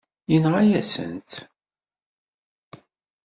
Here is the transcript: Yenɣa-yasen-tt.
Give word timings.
Yenɣa-yasen-tt. 0.31 1.33